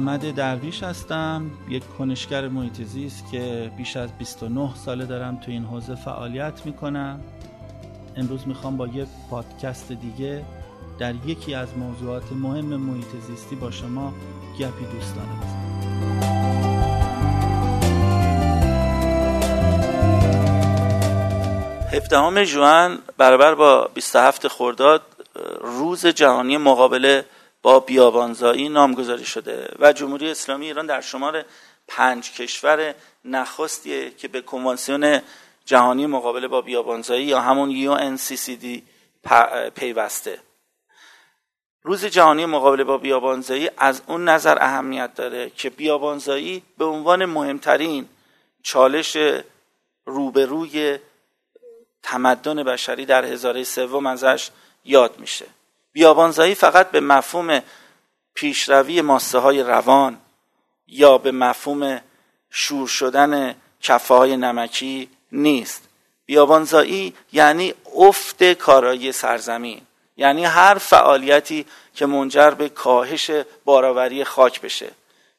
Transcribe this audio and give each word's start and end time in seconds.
محمد 0.00 0.34
درویش 0.34 0.82
هستم 0.82 1.50
یک 1.68 1.82
کنشگر 1.98 2.48
محیط 2.48 2.82
زیست 2.82 3.24
که 3.32 3.70
بیش 3.76 3.96
از 3.96 4.18
29 4.18 4.74
ساله 4.74 5.06
دارم 5.06 5.36
تو 5.36 5.50
این 5.50 5.64
حوزه 5.64 5.94
فعالیت 5.94 6.66
می‌کنم. 6.66 7.20
امروز 8.16 8.48
می‌خوام 8.48 8.76
با 8.76 8.86
یک 8.86 9.08
پادکست 9.30 9.92
دیگه 9.92 10.44
در 10.98 11.14
یکی 11.26 11.54
از 11.54 11.68
موضوعات 11.76 12.32
مهم 12.32 12.76
محیط 12.76 13.06
زیستی 13.28 13.56
با 13.56 13.70
شما 13.70 14.12
گپی 14.58 14.84
دوستانه 14.92 15.32
بزنم 15.40 16.20
هفدهم 21.92 22.44
جوان 22.44 22.98
برابر 23.18 23.54
با 23.54 23.90
27 23.94 24.48
خرداد 24.48 25.02
روز 25.60 26.06
جهانی 26.06 26.56
مقابله 26.56 27.24
با 27.62 27.80
بیابانزایی 27.80 28.68
نامگذاری 28.68 29.24
شده 29.24 29.74
و 29.78 29.92
جمهوری 29.92 30.30
اسلامی 30.30 30.66
ایران 30.66 30.86
در 30.86 31.00
شمار 31.00 31.44
پنج 31.88 32.32
کشور 32.32 32.94
نخستیه 33.24 34.10
که 34.10 34.28
به 34.28 34.40
کنوانسیون 34.40 35.20
جهانی 35.64 36.06
مقابله 36.06 36.48
با 36.48 36.60
بیابانزایی 36.60 37.24
یا 37.24 37.40
همون 37.40 37.70
UNCCD 37.70 38.82
پیوسته. 39.74 40.40
روز 41.82 42.04
جهانی 42.04 42.46
مقابله 42.46 42.84
با 42.84 42.98
بیابانزایی 42.98 43.70
از 43.78 44.02
اون 44.06 44.28
نظر 44.28 44.58
اهمیت 44.60 45.14
داره 45.14 45.50
که 45.50 45.70
بیابانزایی 45.70 46.62
به 46.78 46.84
عنوان 46.84 47.24
مهمترین 47.24 48.08
چالش 48.62 49.16
روبروی 50.04 50.98
تمدن 52.02 52.62
بشری 52.62 53.06
در 53.06 53.24
هزاره 53.24 53.64
سوم 53.64 54.06
ازش 54.06 54.50
یاد 54.84 55.18
میشه. 55.18 55.46
بیابانزایی 55.92 56.54
فقط 56.54 56.90
به 56.90 57.00
مفهوم 57.00 57.62
پیشروی 58.34 59.00
ماسه 59.00 59.38
های 59.38 59.62
روان 59.62 60.18
یا 60.86 61.18
به 61.18 61.30
مفهوم 61.30 62.00
شور 62.50 62.88
شدن 62.88 63.54
کفه 63.80 64.14
های 64.14 64.36
نمکی 64.36 65.08
نیست. 65.32 65.88
بیابانزایی 66.26 67.14
یعنی 67.32 67.74
افت 67.96 68.52
کارایی 68.52 69.12
سرزمین 69.12 69.80
یعنی 70.16 70.44
هر 70.44 70.74
فعالیتی 70.74 71.66
که 71.94 72.06
منجر 72.06 72.50
به 72.50 72.68
کاهش 72.68 73.30
باراوری 73.64 74.24
خاک 74.24 74.60
بشه 74.60 74.90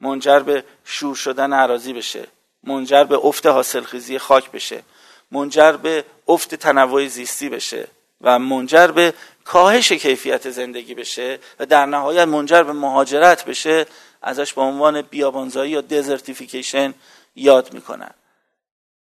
منجر 0.00 0.38
به 0.38 0.64
شور 0.84 1.16
شدن 1.16 1.52
عراضی 1.52 1.92
بشه 1.92 2.26
منجر 2.64 3.04
به 3.04 3.16
افت 3.16 3.46
حاصلخیزی 3.46 4.18
خاک 4.18 4.50
بشه 4.50 4.82
منجر 5.30 5.72
به 5.72 6.04
افت 6.28 6.54
تنوع 6.54 7.06
زیستی 7.06 7.48
بشه 7.48 7.88
و 8.20 8.38
منجر 8.38 8.86
به 8.86 9.14
کاهش 9.44 9.92
کیفیت 9.92 10.50
زندگی 10.50 10.94
بشه 10.94 11.38
و 11.58 11.66
در 11.66 11.86
نهایت 11.86 12.28
منجر 12.28 12.62
به 12.62 12.72
مهاجرت 12.72 13.44
بشه 13.44 13.86
ازش 14.22 14.52
به 14.52 14.60
عنوان 14.60 15.02
بیابانزایی 15.02 15.70
یا 15.70 15.80
دزرتیفیکیشن 15.80 16.94
یاد 17.36 17.72
می‌کنن. 17.72 18.14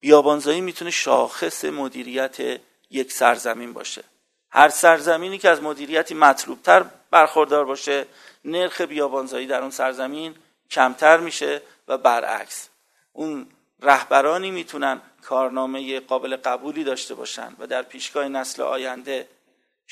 بیابانزایی 0.00 0.60
می‌تونه 0.60 0.90
شاخص 0.90 1.64
مدیریت 1.64 2.60
یک 2.90 3.12
سرزمین 3.12 3.72
باشه. 3.72 4.04
هر 4.50 4.68
سرزمینی 4.68 5.38
که 5.38 5.48
از 5.48 5.62
مدیریتی 5.62 6.14
مطلوبتر 6.14 6.84
برخوردار 7.10 7.64
باشه 7.64 8.06
نرخ 8.44 8.80
بیابانزایی 8.80 9.46
در 9.46 9.60
اون 9.60 9.70
سرزمین 9.70 10.34
کمتر 10.70 11.16
میشه 11.16 11.62
و 11.88 11.98
برعکس. 11.98 12.68
اون 13.12 13.46
رهبرانی 13.82 14.50
می‌تونن 14.50 15.00
کارنامه 15.22 16.00
قابل 16.00 16.36
قبولی 16.36 16.84
داشته 16.84 17.14
باشن 17.14 17.56
و 17.58 17.66
در 17.66 17.82
پیشگاه 17.82 18.28
نسل 18.28 18.62
آینده 18.62 19.28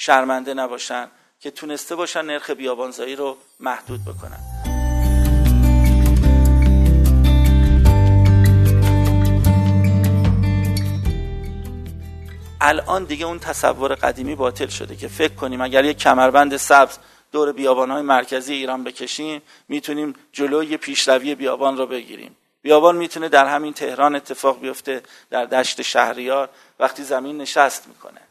شرمنده 0.01 0.55
نباشن 0.55 1.09
که 1.41 1.51
تونسته 1.51 1.97
باشن 1.97 2.25
نرخ 2.25 2.51
بیابانزایی 2.51 3.17
رو 3.17 3.37
محدود 3.61 4.01
بکنن. 4.05 4.39
الان 12.61 13.05
دیگه 13.05 13.27
اون 13.27 13.39
تصور 13.39 13.95
قدیمی 13.95 14.35
باطل 14.35 14.67
شده 14.67 14.97
که 14.97 15.09
فکر 15.09 15.35
کنیم 15.35 15.61
اگر 15.61 15.85
یک 15.85 15.99
کمربند 15.99 16.57
سبز 16.57 16.99
دور 17.33 17.53
بیابانهای 17.53 18.03
مرکزی 18.03 18.55
ایران 18.55 18.85
بکشیم 18.85 19.43
می‌تونیم 19.69 20.15
جلوی 20.33 20.77
پیشروی 20.77 21.35
بیابان 21.35 21.77
رو 21.77 21.87
بگیریم. 21.87 22.37
بیابان 22.63 22.97
می‌تونه 22.97 23.29
در 23.29 23.47
همین 23.47 23.73
تهران 23.73 24.15
اتفاق 24.15 24.61
بیفته 24.61 25.03
در 25.31 25.45
دشت 25.45 25.83
شهریار 25.83 26.49
وقتی 26.81 27.03
زمین 27.03 27.39
نشست 27.39 27.89
می‌کنه. 27.89 28.28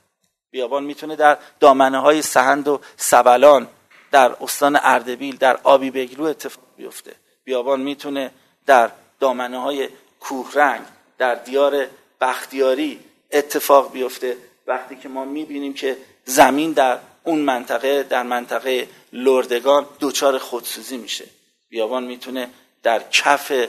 بیابان 0.51 0.83
می‌تونه 0.83 1.15
در 1.15 1.37
دامنه 1.59 1.99
های 1.99 2.21
سهند 2.21 2.67
و 2.67 2.81
سبلان 2.97 3.67
در 4.11 4.35
استان 4.41 4.79
اردبیل 4.81 5.37
در 5.37 5.59
آبی 5.63 5.91
بگلو 5.91 6.23
اتفاق 6.23 6.63
بیفته. 6.77 7.15
بیابان 7.43 7.81
می‌تونه 7.81 8.31
در 8.65 8.91
دامنه 9.19 9.61
های 9.61 9.89
کوهرنگ 10.19 10.85
در 11.17 11.35
دیار 11.35 11.87
بختیاری 12.21 12.99
اتفاق 13.31 13.91
بیفته. 13.91 14.37
وقتی 14.67 14.95
که 14.95 15.09
ما 15.09 15.25
می‌بینیم 15.25 15.73
که 15.73 15.97
زمین 16.25 16.71
در 16.71 16.99
اون 17.23 17.39
منطقه 17.39 18.03
در 18.03 18.23
منطقه 18.23 18.89
لردگان 19.13 19.85
دوچار 19.99 20.37
خودسوزی 20.37 20.97
میشه. 20.97 21.25
بیابان 21.69 22.03
می‌تونه 22.03 22.49
در 22.83 23.09
کف 23.09 23.67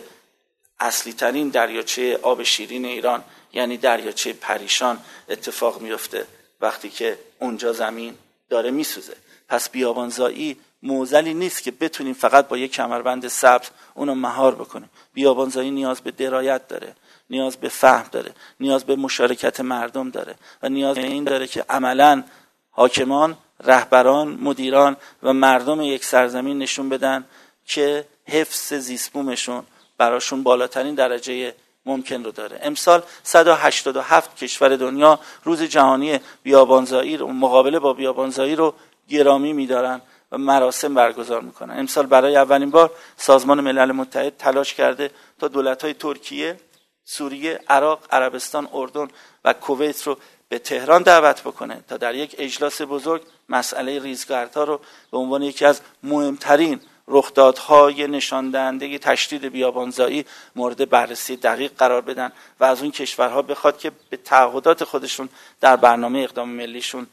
اصلی 0.81 1.13
ترین 1.13 1.49
دریاچه 1.49 2.19
آب 2.23 2.43
شیرین 2.43 2.85
ایران 2.85 3.25
یعنی 3.53 3.77
دریاچه 3.77 4.33
پریشان 4.33 4.99
اتفاق 5.29 5.81
میفته 5.81 6.27
وقتی 6.61 6.91
که 6.91 7.19
اونجا 7.39 7.73
زمین 7.73 8.15
داره 8.49 8.71
میسوزه. 8.71 9.17
پس 9.49 9.71
بیابانزایی 9.71 10.57
موزلی 10.83 11.35
نیست 11.35 11.63
که 11.63 11.71
بتونیم 11.71 12.15
فقط 12.15 12.49
با 12.49 12.59
یک 12.59 12.73
کمربند 12.73 13.29
سبز 13.29 13.69
اونو 13.95 14.15
مهار 14.15 14.55
بکنیم. 14.55 14.91
بیابانزایی 15.15 15.71
نیاز 15.71 16.01
به 16.01 16.11
درایت 16.11 16.69
داره 16.69 16.95
نیاز 17.31 17.57
به 17.57 17.69
فهم 17.69 18.09
داره 18.13 18.33
نیاز 18.61 18.85
به 18.85 18.97
مشارکت 18.97 19.61
مردم 19.61 20.11
داره 20.11 20.35
و 20.63 20.69
نیاز 20.69 20.97
به 20.97 21.07
این 21.07 21.25
داره 21.25 21.47
که 21.47 21.65
عملا 21.69 22.25
حاکمان 22.71 23.37
رهبران 23.65 24.29
مدیران 24.29 24.97
و 25.23 25.33
مردم 25.33 25.81
یک 25.81 26.05
سرزمین 26.05 26.59
نشون 26.59 26.89
بدن 26.89 27.25
که 27.67 28.05
حفظ 28.27 28.75
زیسبومشون 28.75 29.65
براشون 29.99 30.43
بالاترین 30.43 30.95
درجه 30.95 31.55
ممکن 31.87 32.25
رو 32.25 32.31
داره. 32.31 32.61
امسال 32.63 33.03
187 33.23 34.37
کشور 34.37 34.77
دنیا 34.77 35.21
روز 35.45 35.63
جهانی 35.63 36.21
بیابانزایی 36.43 37.17
رو 37.17 37.29
مقابله 37.29 37.79
با 37.79 37.93
بیابانزایی 37.93 38.57
رو 38.57 38.75
گرامی 39.09 39.53
میدارن 39.53 40.01
و 40.33 40.39
مراسم 40.39 40.95
برگزار 40.95 41.41
می‌کنن. 41.41 41.79
امسال 41.79 42.07
برای 42.07 42.37
اولین 42.37 42.71
بار 42.71 42.91
سازمان 43.17 43.61
ملل 43.61 43.93
متحد 43.93 44.37
تلاش 44.37 44.75
کرده 44.75 45.11
تا 45.39 45.49
دولت 45.49 45.85
های 45.85 45.95
ترکیه 45.95 46.61
سوریه 47.05 47.61
عراق 47.69 48.01
عربستان 48.11 48.69
اردن 48.73 49.09
و 49.45 49.53
کویت 49.53 50.03
رو 50.03 50.19
به 50.49 50.59
تهران 50.59 51.03
دعوت 51.03 51.41
بکنه 51.41 51.85
تا 51.89 51.97
در 51.97 52.15
یک 52.15 52.35
اجلاس 52.39 52.83
بزرگ 52.83 53.23
مسئله 53.49 54.03
ریزگردها 54.03 54.65
رو 54.65 54.81
به 55.11 55.19
عنوان 55.19 55.43
یکی 55.43 55.65
از 55.65 55.81
مهمترین 56.03 56.81
رخدادهای 57.09 58.07
نشان 58.07 58.51
دهنده 58.51 58.99
تشدید 58.99 59.45
بیابانزایی 59.45 60.25
مورد 60.57 60.91
بررسی 60.91 61.37
دقیق 61.37 61.73
قرار 61.79 62.01
بدن 62.01 62.33
و 62.61 62.65
از 62.65 62.83
اون 62.83 62.91
کشورها 62.91 63.43
بخواد 63.43 63.79
که 63.79 63.93
به 64.11 64.17
تعهدات 64.17 64.85
خودشون 64.85 65.29
در 65.61 65.77
برنامه 65.77 66.19
اقدام 66.19 66.49
ملیشون 66.49 67.07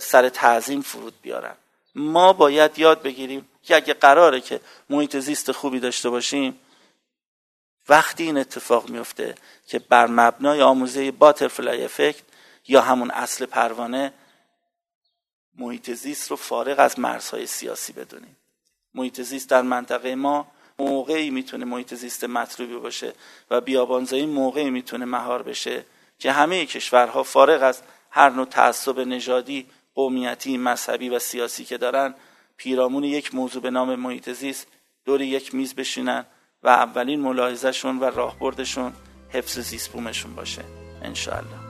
سر 0.00 0.28
تعظیم 0.28 0.80
فرود 0.80 1.14
بیارن. 1.22 1.54
ما 1.94 2.32
باید 2.32 2.78
یاد 2.78 3.02
بگیریم 3.02 3.48
که 3.62 3.76
اگه 3.76 3.94
قراره 3.94 4.40
که 4.40 4.60
محیط 4.90 5.16
زیست 5.16 5.52
خوبی 5.52 5.80
داشته 5.80 6.10
باشیم 6.10 6.60
وقتی 7.88 8.22
این 8.22 8.38
اتفاق 8.38 8.88
میفته 8.88 9.34
که 9.66 9.78
بر 9.78 10.06
مبنای 10.06 10.62
آموزه 10.62 11.10
باترفلای 11.10 11.84
افکت 11.84 12.22
یا 12.68 12.80
همون 12.80 13.10
اصل 13.10 13.46
پروانه 13.46 14.12
محیط 15.58 15.90
زیست 15.90 16.30
رو 16.30 16.36
فارغ 16.36 16.78
از 16.78 16.98
مرزهای 16.98 17.46
سیاسی 17.46 17.92
بدونیم. 17.92 18.36
محیط 18.94 19.20
زیست 19.20 19.50
در 19.50 19.62
منطقه 19.62 20.14
ما 20.14 20.46
موقعی 20.78 21.30
می‌تونه 21.30 21.64
محیط 21.64 21.94
زیست 21.94 22.24
مطلوبی 22.24 22.76
باشه 22.76 23.12
و 23.50 23.60
بیابانزایی 23.60 24.26
موقعی 24.26 24.70
می‌تونه 24.70 25.04
مهار 25.04 25.42
بشه 25.42 25.84
که 26.18 26.32
همه 26.32 26.66
کشورها 26.66 27.22
فارغ 27.22 27.62
از 27.62 27.82
هر 28.10 28.30
نوع 28.30 28.46
تعصب 28.46 29.00
نژادی 29.00 29.66
قومیتی 29.94 30.58
مذهبی 30.58 31.08
و 31.08 31.18
سیاسی 31.18 31.64
که 31.64 31.78
دارن 31.78 32.14
پیرامون 32.56 33.04
یک 33.04 33.34
موضوع 33.34 33.62
به 33.62 33.70
نام 33.70 33.94
محیط 33.94 34.30
زیست 34.30 34.66
دور 35.04 35.22
یک 35.22 35.54
میز 35.54 35.74
بشینن 35.74 36.26
و 36.62 36.68
اولین 36.68 37.20
ملاحظهشون 37.20 37.98
و 37.98 38.04
راهبردشون 38.04 38.92
حفظ 39.28 39.58
زیستبومشون 39.58 40.34
باشه. 40.34 40.64
انشاءالله. 41.02 41.69